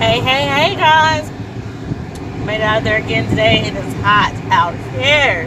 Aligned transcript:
Hey, 0.00 0.18
hey, 0.20 0.46
hey, 0.46 0.76
guys. 0.76 1.30
Made 2.46 2.62
out 2.62 2.84
there 2.84 3.04
again 3.04 3.28
today. 3.28 3.66
It 3.66 3.74
is 3.74 3.94
hot 4.00 4.32
out 4.50 4.74
here. 4.98 5.46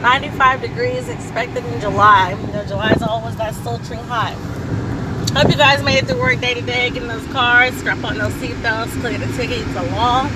95 0.00 0.60
degrees 0.60 1.08
expected 1.08 1.64
in 1.64 1.80
July. 1.80 2.30
You 2.30 2.52
know, 2.52 2.64
July 2.64 2.92
is 2.92 3.02
always 3.02 3.34
that 3.38 3.56
sultry 3.56 3.96
hot. 3.96 4.34
Hope 5.34 5.50
you 5.50 5.56
guys 5.56 5.82
made 5.82 5.96
it 5.96 6.06
through 6.06 6.20
work 6.20 6.38
day 6.40 6.54
to 6.54 6.62
day, 6.62 6.90
getting 6.90 7.08
those 7.08 7.26
cars, 7.32 7.76
strap 7.76 8.04
on 8.04 8.18
those 8.18 8.32
seatbelts, 8.34 8.92
clear 9.00 9.18
the 9.18 9.26
tickets 9.36 9.74
along. 9.74 10.28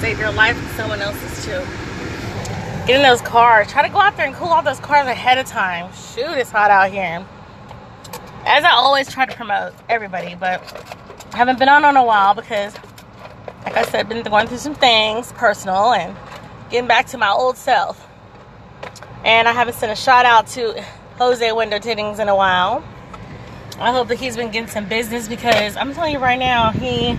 Save 0.00 0.18
your 0.18 0.32
life 0.32 0.58
and 0.58 0.76
someone 0.76 1.00
else's 1.00 1.46
too. 1.46 1.64
Get 2.86 2.96
in 2.96 3.02
those 3.02 3.22
cars. 3.22 3.72
Try 3.72 3.80
to 3.80 3.88
go 3.88 3.98
out 3.98 4.14
there 4.18 4.26
and 4.26 4.34
cool 4.34 4.48
off 4.48 4.66
those 4.66 4.80
cars 4.80 5.06
ahead 5.06 5.38
of 5.38 5.46
time. 5.46 5.90
Shoot, 5.94 6.36
it's 6.36 6.50
hot 6.50 6.70
out 6.70 6.90
here. 6.90 7.26
As 8.44 8.62
I 8.62 8.72
always 8.72 9.10
try 9.10 9.24
to 9.24 9.34
promote 9.34 9.72
everybody, 9.88 10.34
but 10.34 10.97
haven't 11.38 11.60
been 11.60 11.68
on 11.68 11.84
in 11.84 11.96
a 11.96 12.02
while 12.02 12.34
because, 12.34 12.74
like 13.64 13.76
I 13.76 13.84
said, 13.84 14.08
been 14.08 14.24
going 14.24 14.48
through 14.48 14.58
some 14.58 14.74
things 14.74 15.30
personal 15.30 15.92
and 15.92 16.16
getting 16.68 16.88
back 16.88 17.06
to 17.08 17.18
my 17.18 17.30
old 17.30 17.56
self. 17.56 18.08
And 19.24 19.46
I 19.46 19.52
haven't 19.52 19.74
sent 19.74 19.92
a 19.92 19.94
shout 19.94 20.26
out 20.26 20.48
to 20.48 20.82
Jose 21.16 21.52
Window 21.52 21.78
Tittings 21.78 22.18
in 22.18 22.28
a 22.28 22.34
while. 22.34 22.82
I 23.78 23.92
hope 23.92 24.08
that 24.08 24.16
he's 24.16 24.34
been 24.34 24.50
getting 24.50 24.68
some 24.68 24.88
business 24.88 25.28
because 25.28 25.76
I'm 25.76 25.94
telling 25.94 26.12
you 26.12 26.18
right 26.18 26.40
now, 26.40 26.72
he 26.72 27.16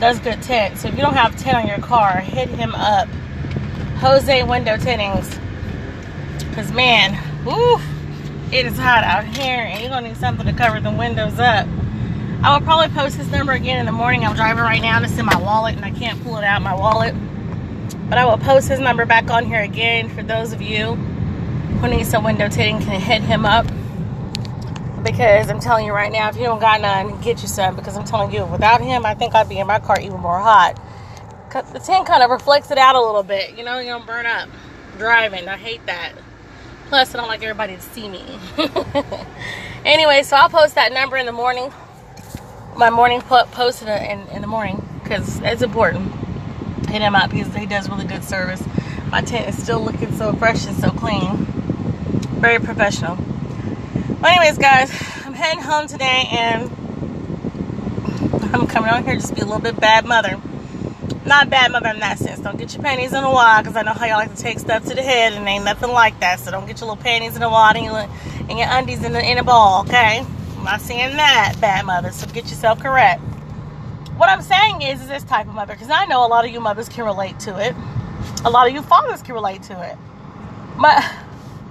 does 0.00 0.18
good 0.18 0.42
tint. 0.42 0.78
So 0.78 0.88
if 0.88 0.96
you 0.96 1.02
don't 1.02 1.14
have 1.14 1.36
tint 1.36 1.54
on 1.54 1.68
your 1.68 1.78
car, 1.78 2.18
hit 2.18 2.48
him 2.48 2.74
up. 2.74 3.06
Jose 3.98 4.42
Window 4.42 4.76
Tittings. 4.76 5.38
Because, 6.48 6.72
man, 6.72 7.16
woo, 7.44 7.76
it 8.50 8.66
is 8.66 8.76
hot 8.76 9.04
out 9.04 9.22
here 9.22 9.60
and 9.60 9.80
you're 9.80 9.90
going 9.90 10.02
to 10.02 10.08
need 10.08 10.18
something 10.18 10.46
to 10.46 10.52
cover 10.52 10.80
the 10.80 10.90
windows 10.90 11.38
up. 11.38 11.68
I 12.42 12.56
will 12.56 12.64
probably 12.64 12.88
post 12.88 13.16
his 13.16 13.30
number 13.30 13.52
again 13.52 13.80
in 13.80 13.84
the 13.84 13.92
morning. 13.92 14.24
I'm 14.24 14.34
driving 14.34 14.62
right 14.62 14.80
now 14.80 14.96
and 14.96 15.04
it's 15.04 15.18
in 15.18 15.26
my 15.26 15.36
wallet 15.36 15.76
and 15.76 15.84
I 15.84 15.90
can't 15.90 16.22
pull 16.24 16.38
it 16.38 16.44
out 16.44 16.62
my 16.62 16.74
wallet. 16.74 17.14
But 18.08 18.16
I 18.16 18.24
will 18.24 18.38
post 18.38 18.66
his 18.68 18.80
number 18.80 19.04
back 19.04 19.28
on 19.30 19.44
here 19.44 19.60
again 19.60 20.08
for 20.08 20.22
those 20.22 20.54
of 20.54 20.62
you 20.62 20.94
who 20.94 21.88
need 21.88 22.06
some 22.06 22.24
window 22.24 22.48
tinting 22.48 22.80
can 22.80 22.98
hit 22.98 23.20
him 23.20 23.44
up. 23.44 23.66
Because 25.04 25.50
I'm 25.50 25.60
telling 25.60 25.84
you 25.84 25.92
right 25.92 26.10
now, 26.10 26.30
if 26.30 26.36
you 26.36 26.44
don't 26.44 26.60
got 26.60 26.80
none, 26.80 27.20
get 27.20 27.42
you 27.42 27.48
some. 27.48 27.76
Because 27.76 27.94
I'm 27.94 28.06
telling 28.06 28.32
you, 28.32 28.46
without 28.46 28.80
him, 28.80 29.04
I 29.04 29.12
think 29.12 29.34
I'd 29.34 29.48
be 29.48 29.58
in 29.58 29.66
my 29.66 29.78
car 29.78 30.00
even 30.00 30.20
more 30.20 30.38
hot. 30.38 30.80
Cause 31.50 31.70
the 31.72 31.78
tint 31.78 32.06
kind 32.06 32.22
of 32.22 32.30
reflects 32.30 32.70
it 32.70 32.78
out 32.78 32.94
a 32.96 33.00
little 33.00 33.22
bit. 33.22 33.58
You 33.58 33.64
know, 33.64 33.80
you 33.80 33.90
don't 33.90 34.06
burn 34.06 34.24
up 34.24 34.48
driving. 34.96 35.46
I 35.46 35.58
hate 35.58 35.84
that. 35.84 36.14
Plus, 36.86 37.14
I 37.14 37.18
don't 37.18 37.28
like 37.28 37.42
everybody 37.42 37.76
to 37.76 37.82
see 37.82 38.08
me. 38.08 38.24
anyway, 39.84 40.22
so 40.22 40.36
I'll 40.36 40.48
post 40.48 40.74
that 40.76 40.90
number 40.94 41.18
in 41.18 41.26
the 41.26 41.32
morning 41.32 41.70
my 42.76 42.90
morning 42.90 43.20
post 43.20 43.82
in, 43.82 43.88
in, 43.88 44.26
in 44.28 44.40
the 44.40 44.46
morning 44.46 44.86
because 45.02 45.40
it's 45.40 45.62
important. 45.62 46.12
Hit 46.88 47.02
him 47.02 47.14
up 47.14 47.30
because 47.30 47.54
he 47.54 47.66
does 47.66 47.88
really 47.88 48.06
good 48.06 48.24
service. 48.24 48.62
My 49.10 49.20
tent 49.20 49.48
is 49.48 49.62
still 49.62 49.80
looking 49.80 50.12
so 50.12 50.32
fresh 50.32 50.66
and 50.66 50.76
so 50.76 50.90
clean. 50.90 51.36
Very 52.40 52.58
professional. 52.58 53.16
Well, 54.20 54.26
anyways, 54.26 54.58
guys, 54.58 54.90
I'm 55.24 55.34
heading 55.34 55.62
home 55.62 55.86
today 55.86 56.28
and 56.30 56.70
I'm 58.54 58.66
coming 58.66 58.90
on 58.90 59.04
here 59.04 59.14
just 59.14 59.34
be 59.34 59.40
a 59.40 59.44
little 59.44 59.60
bit 59.60 59.78
bad 59.78 60.04
mother. 60.04 60.40
Not 61.26 61.50
bad 61.50 61.70
mother 61.72 61.90
in 61.90 62.00
that 62.00 62.18
sense. 62.18 62.40
Don't 62.40 62.58
get 62.58 62.72
your 62.74 62.82
panties 62.82 63.12
in 63.12 63.22
a 63.22 63.30
wad 63.30 63.64
because 63.64 63.76
I 63.76 63.82
know 63.82 63.92
how 63.92 64.06
y'all 64.06 64.16
like 64.16 64.34
to 64.34 64.40
take 64.40 64.58
stuff 64.58 64.84
to 64.84 64.94
the 64.94 65.02
head 65.02 65.32
and 65.32 65.46
ain't 65.46 65.64
nothing 65.64 65.90
like 65.90 66.18
that. 66.20 66.40
So 66.40 66.50
don't 66.50 66.66
get 66.66 66.80
your 66.80 66.88
little 66.88 67.02
panties 67.02 67.36
in 67.36 67.42
a 67.42 67.50
wad 67.50 67.76
and 67.76 67.84
your, 67.84 68.08
and 68.48 68.58
your 68.58 68.68
undies 68.70 69.04
in, 69.04 69.14
in 69.14 69.38
a 69.38 69.44
ball, 69.44 69.82
okay? 69.82 70.24
I'm 70.60 70.66
not 70.66 70.82
saying 70.82 71.16
that, 71.16 71.54
bad 71.58 71.86
mother, 71.86 72.12
so 72.12 72.26
get 72.26 72.44
yourself 72.44 72.80
correct. 72.80 73.22
What 74.18 74.28
I'm 74.28 74.42
saying 74.42 74.82
is, 74.82 75.00
is 75.00 75.08
this 75.08 75.24
type 75.24 75.48
of 75.48 75.54
mother, 75.54 75.72
because 75.72 75.88
I 75.88 76.04
know 76.04 76.26
a 76.26 76.28
lot 76.28 76.44
of 76.44 76.50
you 76.50 76.60
mothers 76.60 76.86
can 76.86 77.06
relate 77.06 77.40
to 77.40 77.58
it. 77.58 77.74
A 78.44 78.50
lot 78.50 78.68
of 78.68 78.74
you 78.74 78.82
fathers 78.82 79.22
can 79.22 79.32
relate 79.32 79.62
to 79.64 79.82
it. 79.82 79.96
But, 80.78 81.02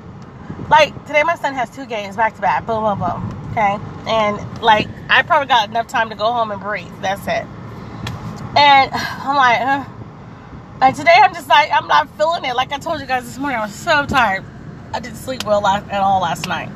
like, 0.72 1.06
today 1.06 1.22
my 1.22 1.36
son 1.36 1.53
has 1.53 1.69
two 1.69 1.86
games 1.86 2.16
back 2.16 2.34
to 2.34 2.41
back. 2.41 2.66
Boom, 2.66 2.84
boom, 2.84 2.97
boom. 2.97 3.52
Okay? 3.52 3.78
And, 4.08 4.59
like, 4.59 4.88
I 5.08 5.22
probably 5.22 5.47
got 5.47 5.69
enough 5.69 5.86
time 5.86 6.09
to 6.09 6.16
go 6.16 6.25
home 6.25 6.50
and 6.50 6.59
breathe. 6.59 6.92
That's 7.00 7.22
it. 7.28 7.46
And 8.58 8.92
I'm 8.94 9.36
like, 9.36 9.88
and 10.81 10.96
today 10.96 11.16
I'm 11.16 11.36
just 11.36 11.47
like, 11.47 11.69
I'm 11.72 11.88
not 11.88 12.09
feeling 12.18 12.44
it. 12.44 12.56
Like 12.56 12.72
I 12.72 12.80
told 12.80 13.02
you 13.02 13.06
guys 13.06 13.24
this 13.24 13.38
morning, 13.38 13.59
I 13.59 13.68
was 13.68 13.75
so 13.75 14.08
tired. 14.08 14.44
I 14.96 15.00
didn't 15.00 15.18
sleep 15.18 15.46
well 15.46 15.62
last, 15.62 15.88
at 15.90 16.02
all 16.02 16.22
last 16.22 16.47
night. 16.47 16.69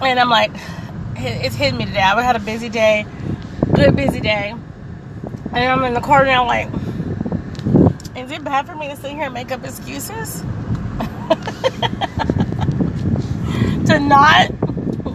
And 0.00 0.18
I'm 0.18 0.30
like, 0.30 0.52
it's 1.18 1.56
hitting 1.56 1.78
me 1.78 1.86
today. 1.86 2.00
I 2.00 2.22
had 2.22 2.36
a 2.36 2.40
busy 2.40 2.68
day, 2.68 3.06
good 3.74 3.96
busy 3.96 4.20
day, 4.20 4.54
and 5.52 5.56
I'm 5.56 5.84
in 5.84 5.94
the 5.94 6.00
car 6.00 6.24
now. 6.24 6.46
Like, 6.46 6.68
is 8.16 8.30
it 8.30 8.44
bad 8.44 8.66
for 8.66 8.74
me 8.74 8.88
to 8.88 8.96
sit 8.96 9.12
here 9.12 9.24
and 9.24 9.34
make 9.34 9.50
up 9.50 9.64
excuses 9.64 10.40
to 13.86 14.00
not 14.00 14.50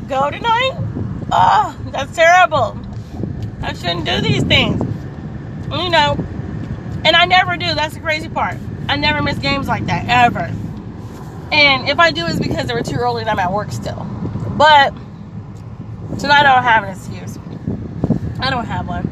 go 0.08 0.30
tonight? 0.30 0.72
Oh, 1.32 1.78
that's 1.92 2.16
terrible. 2.16 2.78
I 3.62 3.74
shouldn't 3.74 4.06
do 4.06 4.22
these 4.22 4.44
things, 4.44 4.82
you 5.72 5.90
know. 5.90 6.18
And 7.04 7.16
I 7.16 7.26
never 7.26 7.58
do. 7.58 7.74
That's 7.74 7.96
the 7.96 8.00
crazy 8.00 8.30
part. 8.30 8.58
I 8.88 8.96
never 8.96 9.22
miss 9.22 9.40
games 9.40 9.68
like 9.68 9.86
that 9.88 10.06
ever. 10.08 10.52
And 11.52 11.90
if 11.90 12.00
I 12.00 12.12
do, 12.12 12.26
it's 12.28 12.40
because 12.40 12.68
they 12.68 12.74
were 12.74 12.84
too 12.84 12.98
early 12.98 13.22
and 13.22 13.30
I'm 13.30 13.40
at 13.40 13.52
work 13.52 13.72
still. 13.72 14.06
But 14.58 14.94
Tonight 16.22 16.46
I 16.46 16.54
don't 16.54 16.64
have 16.64 16.84
an 16.84 16.92
excuse. 16.92 17.40
I 18.40 18.52
don't 18.52 18.66
have 18.66 18.88
one. 18.88 19.08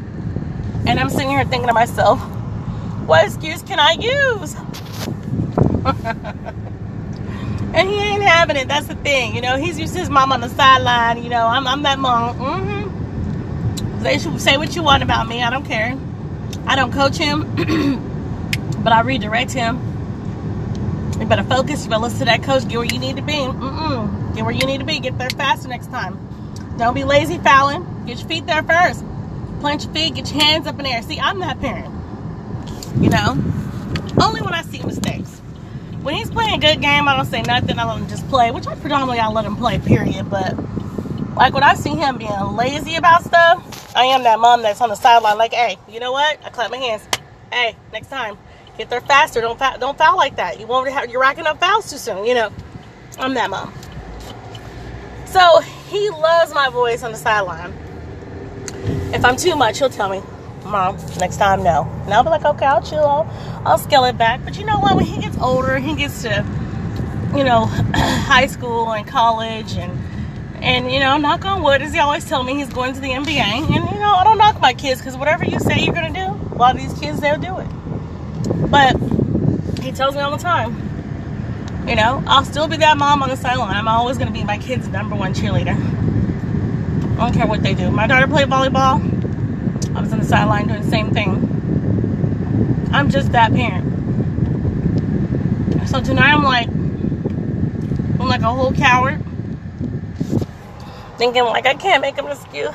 And 0.86 1.00
I'm 1.00 1.10
sitting 1.10 1.30
here 1.30 1.44
thinking 1.44 1.66
to 1.66 1.74
myself, 1.74 2.20
what 3.04 3.26
excuse 3.26 3.62
can 3.62 3.80
I 3.80 3.94
use? 3.94 4.54
and 7.74 7.88
he 7.88 7.96
ain't 7.96 8.22
having 8.22 8.54
it. 8.54 8.68
That's 8.68 8.86
the 8.86 8.94
thing. 8.94 9.34
You 9.34 9.40
know, 9.40 9.56
he's 9.56 9.76
used 9.76 9.94
to 9.94 9.98
his 9.98 10.08
mom 10.08 10.30
on 10.30 10.40
the 10.40 10.50
sideline. 10.50 11.24
You 11.24 11.30
know, 11.30 11.48
I'm, 11.48 11.66
I'm 11.66 11.82
that 11.82 11.98
mom. 11.98 12.38
Mm-hmm. 12.38 14.02
They 14.04 14.20
should 14.20 14.40
say 14.40 14.56
what 14.56 14.76
you 14.76 14.84
want 14.84 15.02
about 15.02 15.26
me. 15.26 15.42
I 15.42 15.50
don't 15.50 15.66
care. 15.66 15.98
I 16.64 16.76
don't 16.76 16.92
coach 16.92 17.16
him, 17.16 17.56
but 18.84 18.92
I 18.92 19.00
redirect 19.00 19.50
him. 19.50 19.78
You 21.18 21.26
better 21.26 21.42
focus. 21.42 21.82
You 21.82 21.90
better 21.90 22.02
listen 22.02 22.20
to 22.20 22.24
that 22.26 22.44
coach. 22.44 22.68
Get 22.68 22.76
where 22.76 22.84
you 22.84 23.00
need 23.00 23.16
to 23.16 23.22
be. 23.22 23.32
Mm-mm. 23.32 24.36
Get 24.36 24.44
where 24.44 24.54
you 24.54 24.64
need 24.64 24.78
to 24.78 24.86
be. 24.86 25.00
Get 25.00 25.18
there 25.18 25.30
faster 25.30 25.66
next 25.66 25.88
time. 25.88 26.29
Don't 26.80 26.94
be 26.94 27.04
lazy 27.04 27.36
fouling. 27.36 27.84
Get 28.06 28.20
your 28.20 28.26
feet 28.26 28.46
there 28.46 28.62
first. 28.62 29.04
Plant 29.60 29.84
your 29.84 29.92
feet, 29.92 30.14
get 30.14 30.32
your 30.32 30.42
hands 30.42 30.66
up 30.66 30.78
in 30.78 30.84
the 30.86 30.90
air. 30.90 31.02
See, 31.02 31.20
I'm 31.20 31.38
that 31.40 31.60
parent. 31.60 31.94
You 33.02 33.10
know? 33.10 33.32
Only 34.18 34.40
when 34.40 34.54
I 34.54 34.62
see 34.62 34.82
mistakes. 34.82 35.40
When 36.00 36.14
he's 36.14 36.30
playing 36.30 36.54
a 36.54 36.58
good 36.58 36.80
game, 36.80 37.06
I 37.06 37.14
don't 37.14 37.26
say 37.26 37.42
nothing. 37.42 37.78
I 37.78 37.84
let 37.84 38.00
him 38.00 38.08
just 38.08 38.26
play, 38.30 38.50
which 38.50 38.66
I 38.66 38.76
predominantly 38.76 39.18
I 39.18 39.28
let 39.28 39.44
him 39.44 39.56
play, 39.56 39.78
period. 39.78 40.30
But 40.30 40.56
like 41.36 41.52
when 41.52 41.62
I 41.62 41.74
see 41.74 41.90
him 41.90 42.16
being 42.16 42.56
lazy 42.56 42.94
about 42.94 43.24
stuff, 43.24 43.94
I 43.94 44.06
am 44.06 44.22
that 44.22 44.38
mom 44.38 44.62
that's 44.62 44.80
on 44.80 44.88
the 44.88 44.94
sideline, 44.94 45.36
like, 45.36 45.52
hey, 45.52 45.76
you 45.86 46.00
know 46.00 46.12
what? 46.12 46.42
I 46.42 46.48
clap 46.48 46.70
my 46.70 46.78
hands. 46.78 47.06
Hey, 47.52 47.76
next 47.92 48.08
time, 48.08 48.38
get 48.78 48.88
there 48.88 49.02
faster. 49.02 49.42
Don't 49.42 49.58
foul, 49.58 49.78
don't 49.78 49.98
foul 49.98 50.16
like 50.16 50.36
that. 50.36 50.58
You 50.58 50.66
won't 50.66 50.88
have 50.88 51.10
you're 51.10 51.20
racking 51.20 51.46
up 51.46 51.60
fouls 51.60 51.90
too 51.90 51.98
soon. 51.98 52.24
You 52.24 52.32
know, 52.32 52.50
I'm 53.18 53.34
that 53.34 53.50
mom. 53.50 53.70
So 55.26 55.60
he 55.90 56.10
loves 56.10 56.49
my 56.60 56.68
voice 56.68 57.02
on 57.02 57.10
the 57.10 57.16
sideline. 57.16 57.72
If 59.14 59.24
I'm 59.24 59.36
too 59.36 59.56
much, 59.56 59.78
he'll 59.78 59.88
tell 59.88 60.10
me, 60.10 60.20
Mom, 60.62 60.98
next 61.18 61.38
time, 61.38 61.62
no. 61.62 61.84
And 62.04 62.12
I'll 62.12 62.22
be 62.22 62.28
like, 62.28 62.44
okay, 62.44 62.66
I'll 62.66 62.82
chill. 62.82 63.02
I'll, 63.02 63.62
I'll 63.64 63.78
scale 63.78 64.04
it 64.04 64.18
back. 64.18 64.44
But 64.44 64.58
you 64.58 64.66
know 64.66 64.78
what? 64.78 64.94
When 64.94 65.06
he 65.06 65.18
gets 65.22 65.38
older, 65.38 65.78
he 65.78 65.96
gets 65.96 66.20
to, 66.20 66.44
you 67.34 67.44
know, 67.44 67.64
high 67.94 68.46
school 68.46 68.92
and 68.92 69.06
college 69.06 69.72
and, 69.72 69.98
and, 70.62 70.92
you 70.92 71.00
know, 71.00 71.16
knock 71.16 71.46
on 71.46 71.62
wood, 71.62 71.80
as 71.80 71.94
he 71.94 71.98
always 71.98 72.26
tell 72.26 72.42
me, 72.42 72.56
he's 72.56 72.68
going 72.68 72.92
to 72.92 73.00
the 73.00 73.08
NBA. 73.08 73.38
And, 73.38 73.70
you 73.70 73.98
know, 73.98 74.14
I 74.14 74.22
don't 74.22 74.36
knock 74.36 74.60
my 74.60 74.74
kids 74.74 75.00
because 75.00 75.16
whatever 75.16 75.46
you 75.46 75.58
say 75.60 75.80
you're 75.80 75.94
to 75.94 76.10
do, 76.12 76.54
a 76.54 76.56
lot 76.56 76.76
of 76.76 76.82
these 76.82 76.92
kids, 77.00 77.20
they'll 77.20 77.38
do 77.38 77.58
it. 77.58 78.70
But 78.70 78.96
he 79.82 79.92
tells 79.92 80.14
me 80.14 80.20
all 80.20 80.30
the 80.30 80.36
time, 80.36 80.76
you 81.88 81.96
know, 81.96 82.22
I'll 82.26 82.44
still 82.44 82.68
be 82.68 82.76
that 82.76 82.98
mom 82.98 83.22
on 83.22 83.30
the 83.30 83.36
sideline. 83.36 83.74
I'm 83.74 83.88
always 83.88 84.18
to 84.18 84.30
be 84.30 84.44
my 84.44 84.58
kid's 84.58 84.88
number 84.88 85.16
one 85.16 85.32
cheerleader. 85.32 86.00
I 87.20 87.24
don't 87.24 87.34
care 87.34 87.46
what 87.46 87.62
they 87.62 87.74
do. 87.74 87.90
My 87.90 88.06
daughter 88.06 88.26
played 88.26 88.48
volleyball. 88.48 88.98
I 89.94 90.00
was 90.00 90.10
on 90.10 90.20
the 90.20 90.24
sideline 90.24 90.68
doing 90.68 90.80
the 90.80 90.88
same 90.88 91.10
thing. 91.10 92.88
I'm 92.94 93.10
just 93.10 93.32
that 93.32 93.52
parent. 93.52 93.86
So 95.86 96.00
tonight 96.00 96.32
I'm 96.32 96.42
like, 96.42 96.68
I'm 96.68 98.26
like 98.26 98.40
a 98.40 98.50
whole 98.50 98.72
coward. 98.72 99.22
Thinking 101.18 101.44
like 101.44 101.66
I 101.66 101.74
can't 101.74 102.00
make 102.00 102.16
an 102.16 102.26
excuse. 102.26 102.74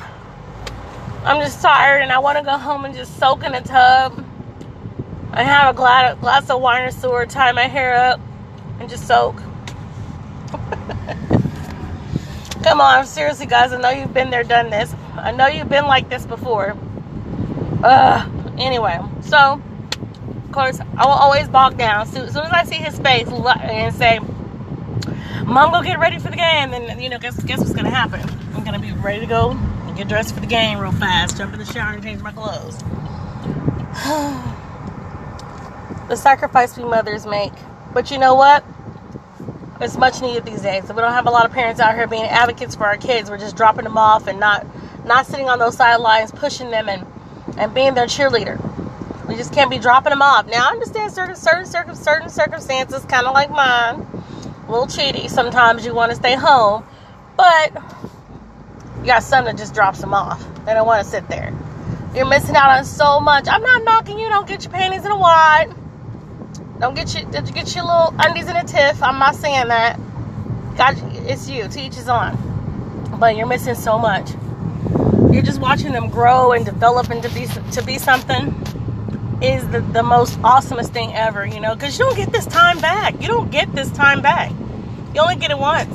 I'm 1.24 1.40
just 1.40 1.60
tired 1.60 2.02
and 2.02 2.12
I 2.12 2.20
want 2.20 2.38
to 2.38 2.44
go 2.44 2.56
home 2.56 2.84
and 2.84 2.94
just 2.94 3.18
soak 3.18 3.42
in 3.42 3.52
a 3.52 3.60
tub. 3.60 4.24
I 5.32 5.42
have 5.42 5.74
a 5.74 5.76
glass, 5.76 6.16
glass 6.20 6.48
of 6.50 6.60
wine 6.60 6.82
or 6.82 6.92
sewer, 6.92 7.26
tie 7.26 7.50
my 7.50 7.66
hair 7.66 7.96
up, 7.96 8.20
and 8.78 8.88
just 8.88 9.08
soak. 9.08 9.42
Come 12.66 12.80
on, 12.80 13.06
seriously, 13.06 13.46
guys. 13.46 13.72
I 13.72 13.80
know 13.80 13.90
you've 13.90 14.12
been 14.12 14.30
there, 14.30 14.42
done 14.42 14.70
this. 14.70 14.92
I 15.14 15.30
know 15.30 15.46
you've 15.46 15.68
been 15.68 15.86
like 15.86 16.08
this 16.08 16.26
before. 16.26 16.76
Uh, 17.84 18.28
anyway, 18.58 18.98
so 19.20 19.62
of 20.26 20.50
course 20.50 20.80
I 20.80 21.06
will 21.06 21.12
always 21.12 21.46
bog 21.46 21.78
down. 21.78 22.08
So, 22.08 22.22
as 22.22 22.32
soon 22.32 22.44
as 22.44 22.50
I 22.50 22.64
see 22.64 22.74
his 22.74 22.98
face 22.98 23.28
and 23.28 23.94
say, 23.94 24.18
"Mom, 25.44 25.70
go 25.70 25.80
get 25.80 26.00
ready 26.00 26.18
for 26.18 26.28
the 26.28 26.36
game," 26.36 26.72
then 26.72 26.98
you 26.98 27.08
know, 27.08 27.20
guess 27.20 27.40
guess 27.44 27.60
what's 27.60 27.72
gonna 27.72 27.88
happen? 27.88 28.28
I'm 28.56 28.64
gonna 28.64 28.80
be 28.80 28.90
ready 28.90 29.20
to 29.20 29.26
go 29.26 29.52
and 29.52 29.96
get 29.96 30.08
dressed 30.08 30.34
for 30.34 30.40
the 30.40 30.48
game 30.48 30.80
real 30.80 30.90
fast, 30.90 31.36
jump 31.36 31.52
in 31.52 31.60
the 31.60 31.66
shower 31.66 31.92
and 31.92 32.02
change 32.02 32.20
my 32.20 32.32
clothes. 32.32 32.78
the 36.08 36.16
sacrifice 36.16 36.76
we 36.76 36.82
mothers 36.82 37.26
make, 37.26 37.52
but 37.94 38.10
you 38.10 38.18
know 38.18 38.34
what? 38.34 38.64
It's 39.80 39.96
much 39.96 40.22
needed 40.22 40.44
these 40.44 40.62
days. 40.62 40.84
We 40.84 40.94
don't 40.96 41.12
have 41.12 41.26
a 41.26 41.30
lot 41.30 41.44
of 41.44 41.52
parents 41.52 41.80
out 41.80 41.94
here 41.94 42.06
being 42.06 42.24
advocates 42.24 42.74
for 42.74 42.86
our 42.86 42.96
kids. 42.96 43.28
We're 43.28 43.38
just 43.38 43.56
dropping 43.56 43.84
them 43.84 43.98
off 43.98 44.26
and 44.26 44.40
not 44.40 44.66
not 45.04 45.26
sitting 45.26 45.48
on 45.48 45.58
those 45.58 45.76
sidelines, 45.76 46.32
pushing 46.32 46.70
them 46.70 46.88
and 46.88 47.06
and 47.58 47.74
being 47.74 47.94
their 47.94 48.06
cheerleader. 48.06 48.58
We 49.28 49.36
just 49.36 49.52
can't 49.52 49.70
be 49.70 49.78
dropping 49.78 50.10
them 50.10 50.22
off. 50.22 50.46
Now 50.46 50.68
I 50.68 50.72
understand 50.72 51.12
certain 51.12 51.36
certain 51.36 51.66
certain 51.66 51.94
certain 51.94 52.28
circumstances, 52.30 53.04
kind 53.04 53.26
of 53.26 53.34
like 53.34 53.50
mine, 53.50 54.06
a 54.66 54.70
little 54.70 54.86
cheaty. 54.86 55.28
Sometimes 55.28 55.84
you 55.84 55.94
want 55.94 56.10
to 56.10 56.16
stay 56.16 56.34
home, 56.34 56.84
but 57.36 57.74
you 59.00 59.06
got 59.06 59.22
some 59.22 59.44
that 59.44 59.58
just 59.58 59.74
drops 59.74 60.00
them 60.00 60.14
off. 60.14 60.42
They 60.64 60.72
don't 60.72 60.86
want 60.86 61.04
to 61.04 61.10
sit 61.10 61.28
there. 61.28 61.52
You're 62.14 62.26
missing 62.26 62.56
out 62.56 62.70
on 62.70 62.84
so 62.86 63.20
much. 63.20 63.46
I'm 63.46 63.62
not 63.62 63.84
knocking 63.84 64.18
you. 64.18 64.28
Don't 64.28 64.48
get 64.48 64.64
your 64.64 64.72
panties 64.72 65.04
in 65.04 65.10
a 65.10 65.18
wad. 65.18 65.74
Don't 66.80 66.94
get 66.94 67.14
your 67.14 67.30
get 67.30 67.74
your 67.74 67.84
little 67.84 68.14
undies 68.18 68.48
in 68.48 68.56
a 68.56 68.64
tiff. 68.64 69.02
I'm 69.02 69.18
not 69.18 69.34
saying 69.34 69.68
that. 69.68 69.98
God, 70.76 70.96
it's 71.26 71.48
you. 71.48 71.68
Teach 71.68 71.96
is 71.96 72.08
on. 72.08 72.36
But 73.18 73.36
you're 73.36 73.46
missing 73.46 73.74
so 73.74 73.98
much 73.98 74.30
you're 75.36 75.44
just 75.44 75.60
watching 75.60 75.92
them 75.92 76.08
grow 76.08 76.52
and 76.52 76.64
develop 76.64 77.10
into 77.10 77.28
be 77.28 77.46
to 77.72 77.82
be 77.84 77.98
something 77.98 78.54
is 79.42 79.68
the, 79.68 79.80
the 79.92 80.02
most 80.02 80.38
awesomest 80.40 80.94
thing 80.94 81.14
ever, 81.14 81.44
you 81.44 81.60
know, 81.60 81.74
because 81.74 81.98
you 81.98 82.06
don't 82.06 82.16
get 82.16 82.32
this 82.32 82.46
time 82.46 82.80
back. 82.80 83.20
You 83.20 83.28
don't 83.28 83.50
get 83.50 83.70
this 83.74 83.90
time 83.92 84.22
back. 84.22 84.50
You 85.14 85.20
only 85.20 85.36
get 85.36 85.50
it 85.50 85.58
once. 85.58 85.92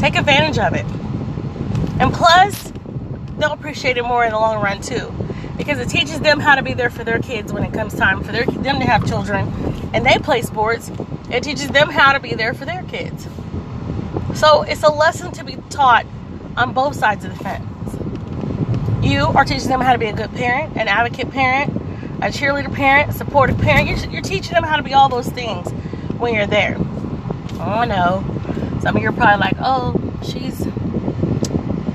Take 0.00 0.16
advantage 0.16 0.58
of 0.58 0.72
it. 0.72 0.86
And 2.00 2.14
plus, 2.14 2.72
they'll 3.38 3.52
appreciate 3.52 3.98
it 3.98 4.04
more 4.04 4.24
in 4.24 4.32
the 4.32 4.38
long 4.38 4.62
run 4.62 4.80
too. 4.80 5.12
Because 5.56 5.78
it 5.78 5.88
teaches 5.88 6.20
them 6.20 6.40
how 6.40 6.56
to 6.56 6.62
be 6.62 6.74
there 6.74 6.90
for 6.90 7.04
their 7.04 7.18
kids 7.18 7.52
when 7.52 7.64
it 7.64 7.72
comes 7.72 7.94
time 7.94 8.22
for 8.24 8.32
their, 8.32 8.44
them 8.44 8.80
to 8.80 8.84
have 8.84 9.06
children 9.06 9.48
and 9.94 10.04
they 10.04 10.18
play 10.18 10.42
sports. 10.42 10.90
It 11.30 11.42
teaches 11.42 11.68
them 11.68 11.88
how 11.88 12.12
to 12.12 12.20
be 12.20 12.34
there 12.34 12.54
for 12.54 12.64
their 12.64 12.82
kids. 12.82 13.26
So 14.34 14.62
it's 14.62 14.82
a 14.82 14.90
lesson 14.90 15.32
to 15.32 15.44
be 15.44 15.56
taught 15.70 16.06
on 16.56 16.72
both 16.72 16.96
sides 16.96 17.24
of 17.24 17.36
the 17.36 17.44
fence. 17.44 17.64
You 19.04 19.26
are 19.26 19.44
teaching 19.44 19.68
them 19.68 19.80
how 19.80 19.92
to 19.92 19.98
be 19.98 20.06
a 20.06 20.12
good 20.12 20.32
parent, 20.32 20.76
an 20.76 20.88
advocate 20.88 21.30
parent, 21.30 21.76
a 22.22 22.28
cheerleader 22.28 22.74
parent, 22.74 23.12
supportive 23.12 23.58
parent. 23.58 23.88
You're, 23.88 24.10
you're 24.10 24.22
teaching 24.22 24.54
them 24.54 24.64
how 24.64 24.76
to 24.76 24.82
be 24.82 24.94
all 24.94 25.08
those 25.08 25.28
things 25.28 25.70
when 26.18 26.34
you're 26.34 26.46
there. 26.46 26.76
Oh 27.60 27.84
no. 27.86 28.24
Some 28.80 28.96
of 28.96 29.02
you 29.02 29.08
are 29.08 29.12
probably 29.12 29.40
like, 29.40 29.56
oh, 29.60 29.94
she's 30.22 30.66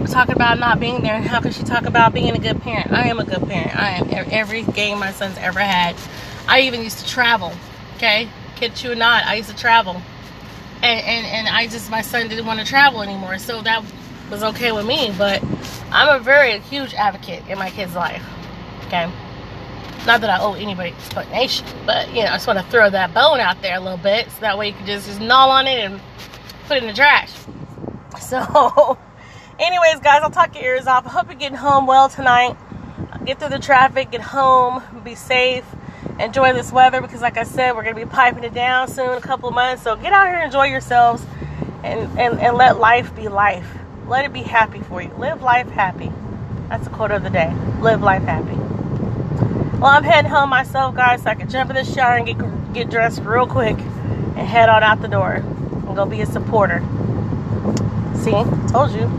talking 0.10 0.36
about 0.36 0.60
not 0.60 0.80
being 0.80 1.02
there. 1.02 1.16
and 1.16 1.26
How 1.26 1.40
can 1.40 1.52
she 1.52 1.64
talk 1.64 1.86
about 1.86 2.14
being 2.14 2.36
a 2.36 2.40
good 2.40 2.62
parent? 2.62 2.92
I 2.92 3.08
am 3.08 3.20
a 3.20 3.26
good 3.26 3.48
parent. 3.48 3.76
I 3.76 3.92
am 3.92 4.10
every 4.32 4.64
game 4.64 5.00
my 5.00 5.12
son's 5.12 5.38
ever 5.38 5.60
had. 5.60 5.96
I 6.48 6.62
even 6.62 6.82
used 6.82 7.00
to 7.00 7.08
travel. 7.08 7.54
Okay, 7.96 8.30
kid 8.56 8.82
you 8.82 8.96
not, 8.96 9.26
I 9.26 9.36
used 9.36 9.50
to 9.50 9.56
travel, 9.56 10.02
and 10.82 11.00
and 11.02 11.26
and 11.26 11.48
I 11.48 11.68
just 11.68 11.92
my 11.92 12.02
son 12.02 12.28
didn't 12.30 12.46
want 12.46 12.60
to 12.60 12.66
travel 12.66 13.02
anymore, 13.02 13.38
so 13.38 13.62
that 13.62 13.84
was 14.30 14.44
okay 14.44 14.72
with 14.72 14.86
me, 14.86 15.14
but 15.18 15.44
I'm 15.92 16.20
a 16.20 16.24
very 16.24 16.60
huge 16.60 16.94
advocate 16.94 17.48
in 17.48 17.58
my 17.58 17.70
kid's 17.70 17.96
life. 17.96 18.24
Okay. 18.88 19.12
Not 20.06 20.22
that 20.22 20.30
I 20.30 20.40
owe 20.42 20.54
anybody 20.54 20.92
explanation, 20.92 21.68
but 21.86 22.08
you 22.10 22.24
know, 22.24 22.30
I 22.30 22.36
just 22.36 22.48
want 22.48 22.60
to 22.60 22.66
throw 22.66 22.90
that 22.90 23.14
bone 23.14 23.40
out 23.40 23.62
there 23.62 23.76
a 23.76 23.80
little 23.80 23.98
bit 23.98 24.32
so 24.32 24.40
that 24.42 24.58
way 24.58 24.68
you 24.68 24.74
can 24.74 24.86
just, 24.86 25.08
just 25.08 25.20
gnaw 25.20 25.50
on 25.50 25.68
it 25.68 25.80
and 25.80 26.00
put 26.68 26.78
it 26.78 26.84
in 26.84 26.88
the 26.90 26.96
trash. 26.96 27.34
So, 28.20 28.98
anyways, 29.60 30.00
guys, 30.00 30.22
I'll 30.24 30.32
talk 30.32 30.56
your 30.56 30.64
ears 30.64 30.88
off. 30.88 31.06
I 31.06 31.10
hope 31.10 31.28
you're 31.28 31.36
getting 31.36 31.58
home 31.58 31.86
well 31.86 32.10
tonight. 32.10 32.58
Get 33.26 33.40
through 33.40 33.50
the 33.50 33.60
traffic, 33.60 34.12
get 34.12 34.22
home, 34.22 34.82
be 35.04 35.16
safe, 35.16 35.66
enjoy 36.20 36.54
this 36.54 36.72
weather 36.72 37.02
because, 37.02 37.22
like 37.22 37.38
I 37.38 37.44
said, 37.44 37.76
we're 37.76 37.84
going 37.84 37.96
to 37.96 38.06
be 38.06 38.10
piping 38.10 38.44
it 38.44 38.54
down 38.54 38.88
soon, 38.88 39.10
a 39.10 39.22
couple 39.22 39.50
of 39.50 39.56
months. 39.56 39.84
So, 39.84 39.96
get 39.96 40.14
out 40.14 40.28
here 40.28 40.36
and 40.36 40.46
enjoy 40.46 40.66
yourselves 40.66 41.26
and, 41.84 42.18
and, 42.18 42.40
and 42.40 42.58
let 42.58 42.80
life 42.80 43.16
be 43.16 43.28
life. 43.28 43.68
Let 44.08 44.26
it 44.26 44.34
be 44.34 44.42
happy 44.42 44.80
for 44.80 45.02
you. 45.02 45.10
Live 45.18 45.42
life 45.42 45.70
happy. 45.70 46.12
That's 46.70 46.86
the 46.86 46.90
quote 46.90 47.12
of 47.12 47.24
the 47.24 47.30
day. 47.30 47.54
Live 47.80 48.02
life 48.02 48.24
happy. 48.24 48.56
Well, 49.80 49.92
I'm 49.92 50.04
heading 50.04 50.32
home 50.32 50.50
myself, 50.50 50.96
guys, 50.96 51.24
so 51.24 51.30
I 51.30 51.36
can 51.36 51.50
jump 51.50 51.70
in 51.70 51.76
the 51.76 51.86
shower 51.86 52.18
and 52.18 52.26
get 52.26 52.74
get 52.74 52.90
dressed 52.90 53.22
real 53.24 53.48
quick 53.48 53.78
and 53.78 54.48
head 54.48 54.70
on 54.70 54.84
out 54.84 55.02
the 55.02 55.08
door. 55.08 55.36
I'm 55.36 55.96
gonna 55.96 56.10
be 56.10 56.22
a 56.22 56.26
supporter. 56.26 56.80
See, 58.16 58.32
told 58.72 58.92
you. 58.92 59.10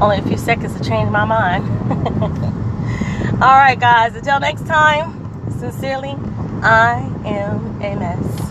Only 0.00 0.18
a 0.18 0.22
few 0.22 0.36
seconds 0.36 0.76
to 0.76 0.84
change 0.84 1.10
my 1.10 1.24
mind. 1.24 1.64
All 3.42 3.56
right, 3.56 3.78
guys. 3.78 4.14
Until 4.14 4.40
next 4.40 4.66
time. 4.66 5.20
Sincerely, 5.58 6.16
I 6.62 7.10
am 7.24 7.80
a 7.80 7.96
mess. 7.96 8.43